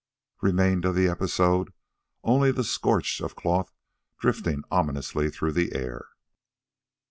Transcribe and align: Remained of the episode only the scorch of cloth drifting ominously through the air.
Remained 0.41 0.83
of 0.85 0.95
the 0.95 1.07
episode 1.07 1.71
only 2.23 2.49
the 2.51 2.63
scorch 2.63 3.21
of 3.21 3.35
cloth 3.35 3.71
drifting 4.17 4.63
ominously 4.71 5.29
through 5.29 5.51
the 5.51 5.75
air. 5.75 6.07